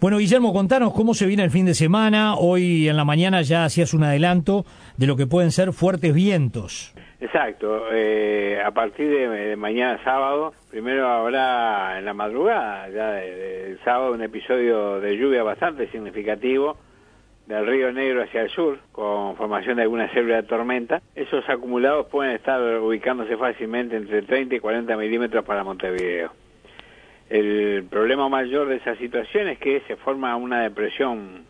Bueno, 0.00 0.18
Guillermo, 0.18 0.52
contanos 0.52 0.92
cómo 0.94 1.12
se 1.12 1.26
viene 1.26 1.42
el 1.42 1.50
fin 1.50 1.66
de 1.66 1.74
semana. 1.74 2.36
Hoy 2.36 2.88
en 2.88 2.96
la 2.96 3.04
mañana 3.04 3.42
ya 3.42 3.64
hacías 3.64 3.94
un 3.94 4.04
adelanto 4.04 4.64
de 4.96 5.08
lo 5.08 5.16
que 5.16 5.26
pueden 5.26 5.50
ser 5.50 5.72
fuertes 5.72 6.14
vientos. 6.14 6.94
Exacto. 7.20 7.86
Eh, 7.90 8.62
a 8.64 8.70
partir 8.70 9.08
de, 9.08 9.56
mañana 9.56 9.98
sábado, 10.04 10.54
primero 10.70 11.08
habrá 11.08 11.98
en 11.98 12.04
la 12.04 12.14
madrugada, 12.14 12.88
ya 12.90 13.10
del 13.10 13.80
sábado, 13.84 14.12
un 14.12 14.22
episodio 14.22 15.00
de 15.00 15.16
lluvia 15.16 15.42
bastante 15.42 15.90
significativo 15.90 16.76
del 17.48 17.66
río 17.66 17.90
Negro 17.90 18.22
hacia 18.22 18.42
el 18.42 18.50
sur, 18.50 18.78
con 18.92 19.34
formación 19.34 19.78
de 19.78 19.82
alguna 19.82 20.08
célula 20.10 20.36
de 20.36 20.42
tormenta. 20.44 21.02
Esos 21.16 21.42
acumulados 21.48 22.06
pueden 22.06 22.36
estar 22.36 22.60
ubicándose 22.78 23.36
fácilmente 23.36 23.96
entre 23.96 24.22
30 24.22 24.54
y 24.54 24.60
40 24.60 24.96
milímetros 24.96 25.44
para 25.44 25.64
Montevideo. 25.64 26.30
El 27.28 27.84
problema 27.90 28.28
mayor 28.30 28.68
de 28.68 28.76
esa 28.76 28.96
situación 28.96 29.48
es 29.48 29.58
que 29.58 29.82
se 29.86 29.96
forma 29.96 30.34
una 30.36 30.62
depresión 30.62 31.44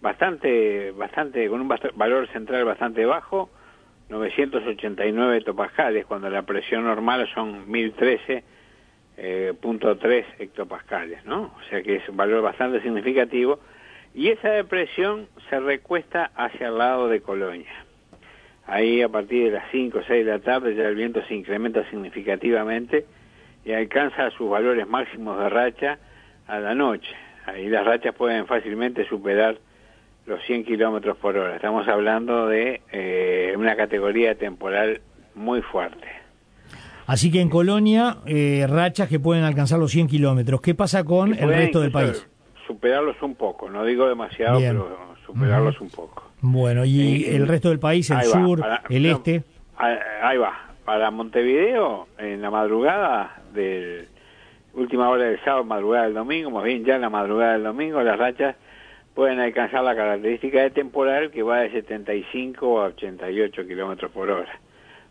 bastante, 0.00 0.92
bastante, 0.92 1.48
con 1.48 1.60
un 1.60 1.68
valor 1.68 2.28
central 2.28 2.64
bastante 2.64 3.04
bajo, 3.04 3.50
989 4.08 5.38
hectopascales, 5.38 6.06
cuando 6.06 6.30
la 6.30 6.42
presión 6.42 6.84
normal 6.84 7.28
son 7.34 7.66
1013.3 7.66 8.42
eh, 9.16 10.24
hectopascales, 10.38 11.24
¿no? 11.24 11.52
O 11.58 11.62
sea 11.68 11.82
que 11.82 11.96
es 11.96 12.08
un 12.08 12.16
valor 12.16 12.40
bastante 12.40 12.80
significativo. 12.80 13.58
Y 14.14 14.28
esa 14.28 14.50
depresión 14.50 15.26
se 15.50 15.58
recuesta 15.58 16.30
hacia 16.36 16.68
el 16.68 16.78
lado 16.78 17.08
de 17.08 17.20
Colonia. 17.20 17.72
Ahí 18.66 19.02
a 19.02 19.08
partir 19.08 19.44
de 19.46 19.50
las 19.50 19.70
5 19.72 19.98
o 19.98 20.02
6 20.02 20.24
de 20.24 20.30
la 20.30 20.38
tarde 20.38 20.74
ya 20.74 20.84
el 20.84 20.94
viento 20.94 21.22
se 21.26 21.34
incrementa 21.34 21.88
significativamente 21.90 23.04
y 23.68 23.74
alcanza 23.74 24.30
sus 24.30 24.48
valores 24.48 24.88
máximos 24.88 25.38
de 25.38 25.50
racha 25.50 25.98
a 26.46 26.58
la 26.58 26.74
noche. 26.74 27.10
Ahí 27.44 27.68
las 27.68 27.84
rachas 27.84 28.14
pueden 28.14 28.46
fácilmente 28.46 29.06
superar 29.06 29.58
los 30.24 30.42
100 30.44 30.64
kilómetros 30.64 31.18
por 31.18 31.36
hora. 31.36 31.54
Estamos 31.56 31.86
hablando 31.86 32.46
de 32.46 32.80
eh, 32.90 33.52
una 33.58 33.76
categoría 33.76 34.34
temporal 34.36 35.02
muy 35.34 35.60
fuerte. 35.60 36.06
Así 37.06 37.30
que 37.30 37.42
en 37.42 37.50
Colonia, 37.50 38.16
eh, 38.24 38.66
rachas 38.66 39.06
que 39.06 39.20
pueden 39.20 39.44
alcanzar 39.44 39.78
los 39.78 39.90
100 39.90 40.06
kilómetros. 40.08 40.62
¿Qué 40.62 40.74
pasa 40.74 41.04
con 41.04 41.34
el 41.34 41.48
resto 41.50 41.82
del 41.82 41.92
país? 41.92 42.26
Superarlos 42.66 43.20
un 43.20 43.34
poco, 43.34 43.68
no 43.68 43.84
digo 43.84 44.08
demasiado, 44.08 44.60
pero 44.60 45.16
superarlos 45.26 45.78
un 45.82 45.90
poco. 45.90 46.22
Bueno, 46.40 46.86
¿y 46.86 47.26
el 47.26 47.46
resto 47.46 47.68
del 47.68 47.80
país, 47.80 48.08
el 48.08 48.22
sur, 48.22 48.64
el 48.88 49.04
este? 49.04 49.44
Ahí 49.76 50.38
va. 50.38 50.67
Para 50.88 51.10
Montevideo, 51.10 52.08
en 52.16 52.40
la 52.40 52.50
madrugada 52.50 53.42
del 53.52 54.08
última 54.72 55.10
hora 55.10 55.24
del 55.24 55.38
sábado, 55.44 55.62
madrugada 55.64 56.04
del 56.04 56.14
domingo, 56.14 56.50
más 56.50 56.64
bien 56.64 56.82
ya 56.82 56.94
en 56.94 57.02
la 57.02 57.10
madrugada 57.10 57.52
del 57.52 57.64
domingo, 57.64 58.02
las 58.02 58.18
rachas 58.18 58.56
pueden 59.12 59.38
alcanzar 59.38 59.84
la 59.84 59.94
característica 59.94 60.62
de 60.62 60.70
temporal 60.70 61.30
que 61.30 61.42
va 61.42 61.58
de 61.58 61.72
75 61.72 62.80
a 62.80 62.86
88 62.86 63.66
kilómetros 63.66 64.10
por 64.12 64.30
hora. 64.30 64.60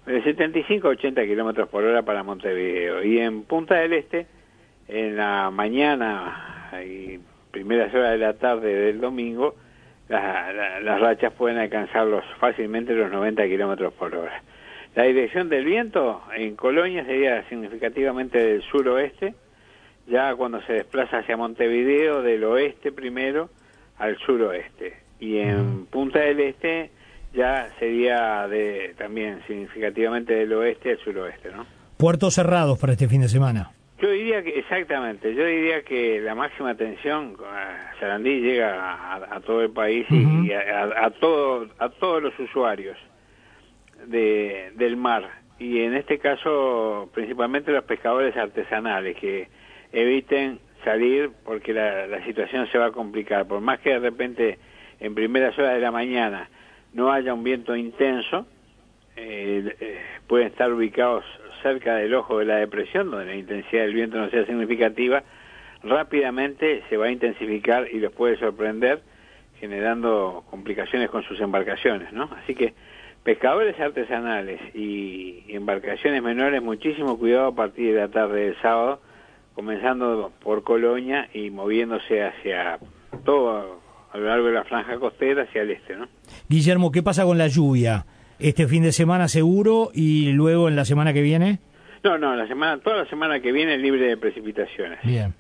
De 0.08 0.24
75 0.24 0.88
a 0.88 0.92
80 0.94 1.24
kilómetros 1.26 1.70
por 1.70 1.84
hora 1.84 2.02
para 2.02 2.24
Montevideo. 2.24 3.04
Y 3.04 3.20
en 3.20 3.44
Punta 3.44 3.76
del 3.76 3.94
Este, 3.94 4.26
en 4.88 5.16
la 5.16 5.52
mañana 5.52 6.72
y 6.84 7.20
primeras 7.52 7.94
horas 7.94 8.14
de 8.14 8.18
la 8.18 8.34
tarde 8.34 8.74
del 8.74 9.00
domingo, 9.00 9.54
las 10.10 11.00
rachas 11.00 11.34
pueden 11.34 11.60
alcanzar 11.60 12.08
fácilmente 12.40 12.96
los 12.96 13.12
90 13.12 13.46
kilómetros 13.46 13.94
por 13.94 14.16
hora. 14.16 14.42
La 14.98 15.04
dirección 15.04 15.48
del 15.48 15.64
viento 15.64 16.24
en 16.36 16.56
Colonia 16.56 17.06
sería 17.06 17.48
significativamente 17.50 18.44
del 18.44 18.64
suroeste, 18.64 19.36
ya 20.08 20.34
cuando 20.34 20.60
se 20.64 20.74
desplaza 20.74 21.20
hacia 21.20 21.38
Montevideo, 21.38 22.24
del 22.24 22.44
oeste 22.46 22.92
primero 22.92 23.52
al 24.00 24.18
suroeste. 24.18 24.98
Y 25.20 25.38
en 25.38 25.86
Punta 25.86 26.18
del 26.22 26.40
Este 26.40 26.90
ya 27.32 27.70
sería 27.78 28.48
de, 28.48 28.96
también 28.98 29.40
significativamente 29.46 30.34
del 30.34 30.52
oeste 30.54 30.94
al 30.94 30.98
suroeste, 30.98 31.52
¿no? 31.52 31.68
Puertos 31.98 32.34
cerrados 32.34 32.80
para 32.80 32.94
este 32.94 33.08
fin 33.08 33.22
de 33.22 33.28
semana. 33.28 33.70
Yo 34.02 34.10
diría 34.10 34.42
que, 34.42 34.58
exactamente, 34.58 35.36
yo 35.36 35.46
diría 35.46 35.84
que 35.84 36.20
la 36.22 36.34
máxima 36.34 36.74
tensión, 36.74 37.38
Sarandí 38.00 38.42
llega 38.42 39.14
a, 39.14 39.40
todo 39.42 39.62
el 39.62 39.70
país 39.70 40.08
y, 40.10 40.52
a, 40.54 41.12
todo, 41.20 41.68
a 41.78 41.90
todos 41.90 42.24
los 42.24 42.40
usuarios 42.40 42.98
de, 44.08 44.72
del 44.76 44.98
mar. 44.98 45.30
Y 45.60 45.82
en 45.82 45.96
este 45.96 46.20
caso, 46.20 47.10
principalmente 47.14 47.72
los 47.72 47.84
pescadores 47.84 48.36
artesanales, 48.38 49.16
que 49.18 49.48
eviten 49.92 50.60
salir 50.84 51.32
porque 51.44 51.74
la, 51.74 52.24
situación 52.26 52.68
se 52.72 52.78
va 52.78 52.88
a 52.88 52.92
complicar. 52.92 53.48
Por 53.48 53.62
más 53.62 53.80
que 53.80 53.92
de 53.92 54.00
repente 54.00 54.58
en 55.00 55.16
primeras 55.16 55.58
horas 55.58 55.74
de 55.74 55.82
la 55.82 55.92
mañana 55.92 56.50
no 56.94 57.12
haya 57.12 57.34
un 57.34 57.44
viento 57.44 57.76
intenso, 57.76 58.46
eh, 59.16 59.76
eh, 59.80 60.00
pueden 60.28 60.48
estar 60.48 60.72
ubicados 60.72 61.26
cerca 61.62 61.96
del 61.96 62.14
ojo 62.14 62.40
de 62.40 62.46
la 62.46 62.58
depresión, 62.58 63.10
donde 63.10 63.26
la 63.26 63.36
intensidad 63.36 63.84
del 63.84 63.94
viento 63.94 64.18
no 64.18 64.30
sea 64.30 64.46
significativa, 64.46 65.24
rápidamente 65.84 66.84
se 66.90 66.98
va 66.98 67.08
a 67.08 67.12
intensificar 67.12 67.88
y 67.92 68.00
los 68.00 68.14
puede 68.14 68.38
sorprender 68.38 69.02
generando 69.60 70.44
complicaciones 70.50 71.10
con 71.10 71.24
sus 71.24 71.40
embarcaciones, 71.42 72.14
¿no? 72.14 72.30
Así 72.44 72.54
que 72.54 72.74
pescadores 73.28 73.78
artesanales 73.78 74.62
y 74.74 75.44
embarcaciones 75.50 76.24
menores, 76.24 76.64
muchísimo 76.64 77.20
cuidado 77.20 77.48
a 77.48 77.52
partir 77.56 77.94
de 77.94 78.00
la 78.00 78.08
tarde 78.08 78.46
del 78.46 78.62
sábado, 78.62 79.02
comenzando 79.54 80.32
por 80.42 80.64
Colonia 80.64 81.28
y 81.34 81.50
moviéndose 81.50 82.24
hacia 82.24 82.80
todo 83.26 83.82
a 84.14 84.18
lo 84.18 84.28
largo 84.28 84.48
de 84.48 84.54
la 84.54 84.64
franja 84.64 84.98
costera 84.98 85.44
hacia 85.44 85.64
el 85.64 85.72
este, 85.72 85.98
¿no? 85.98 86.08
Guillermo, 86.48 86.90
¿qué 86.90 87.04
pasa 87.04 87.26
con 87.26 87.38
la 87.38 87.48
lluvia? 87.48 88.06
Este 88.40 88.66
fin 88.66 88.84
de 88.84 88.94
semana 88.94 89.28
seguro 89.28 89.90
y 89.94 90.32
luego 90.32 90.70
en 90.70 90.78
la 90.78 90.86
semana 90.86 91.12
que 91.12 91.22
viene? 91.22 91.60
No, 92.06 92.18
no, 92.18 92.34
la 92.34 92.48
semana, 92.48 92.78
toda 92.78 92.96
la 92.96 93.10
semana 93.10 93.42
que 93.42 93.52
viene 93.52 93.78
libre 93.78 94.08
de 94.08 94.16
precipitaciones. 94.16 95.00
Bien. 95.04 95.34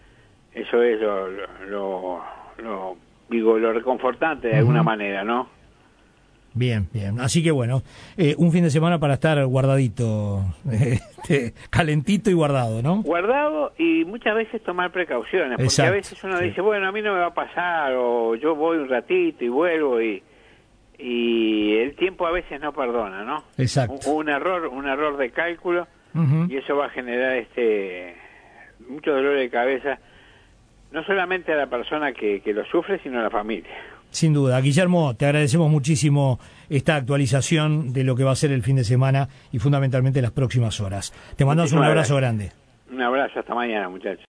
Eso 0.53 0.83
es 0.83 0.99
lo, 0.99 1.29
lo, 1.69 2.97
digo, 3.29 3.57
lo 3.57 3.71
reconfortante 3.71 4.49
de 4.49 4.57
alguna 4.57 4.83
manera, 4.83 5.23
¿no? 5.23 5.55
Bien, 6.57 6.87
bien. 6.91 7.19
Así 7.19 7.43
que 7.43 7.51
bueno, 7.51 7.83
eh, 8.17 8.35
un 8.37 8.51
fin 8.51 8.63
de 8.63 8.69
semana 8.69 8.99
para 8.99 9.15
estar 9.15 9.45
guardadito, 9.45 10.43
este, 10.71 11.53
calentito 11.69 12.29
y 12.29 12.33
guardado, 12.33 12.81
¿no? 12.81 13.01
Guardado 13.03 13.73
y 13.77 14.05
muchas 14.05 14.35
veces 14.35 14.63
tomar 14.63 14.91
precauciones, 14.91 15.57
porque 15.57 15.81
a 15.87 15.91
veces 15.91 16.23
uno 16.23 16.39
dice, 16.39 16.61
bueno, 16.61 16.87
a 16.87 16.91
mí 16.91 17.01
no 17.01 17.13
me 17.13 17.19
va 17.19 17.27
a 17.27 17.33
pasar, 17.33 17.93
o 17.95 18.35
yo 18.35 18.55
voy 18.55 18.77
un 18.77 18.89
ratito 18.89 19.43
y 19.43 19.49
vuelvo 19.49 20.01
y 20.01 20.23
y 20.99 21.77
el 21.77 21.95
tiempo 21.95 22.25
a 22.25 22.31
veces 22.31 22.59
no 22.59 22.73
perdona, 22.73 23.23
¿no? 23.23 23.43
Exacto. 23.57 24.09
Un, 24.09 24.29
error, 24.29 24.67
un 24.67 24.87
error 24.87 25.17
de 25.17 25.29
cálculo 25.29 25.87
y 26.49 26.57
eso 26.57 26.75
va 26.75 26.87
a 26.87 26.89
generar 26.89 27.35
este 27.37 28.15
mucho 28.89 29.11
dolor 29.11 29.37
de 29.37 29.51
cabeza 29.51 29.99
no 30.91 31.03
solamente 31.03 31.53
a 31.53 31.55
la 31.55 31.67
persona 31.67 32.11
que, 32.13 32.41
que 32.41 32.53
lo 32.53 32.65
sufre, 32.65 32.99
sino 33.03 33.19
a 33.19 33.23
la 33.23 33.29
familia. 33.29 33.69
Sin 34.11 34.33
duda. 34.33 34.59
Guillermo, 34.61 35.15
te 35.15 35.25
agradecemos 35.25 35.69
muchísimo 35.69 36.39
esta 36.69 36.95
actualización 36.95 37.93
de 37.93 38.03
lo 38.03 38.15
que 38.15 38.23
va 38.23 38.31
a 38.31 38.35
ser 38.35 38.51
el 38.51 38.63
fin 38.63 38.77
de 38.77 38.83
semana 38.83 39.27
y 39.51 39.59
fundamentalmente 39.59 40.21
las 40.21 40.31
próximas 40.31 40.79
horas. 40.81 41.13
Te 41.35 41.45
mandamos 41.45 41.71
un 41.73 41.83
abrazo 41.83 42.15
grande. 42.15 42.51
Un 42.91 43.01
abrazo, 43.01 43.39
hasta 43.39 43.53
mañana, 43.53 43.89
muchachos. 43.89 44.25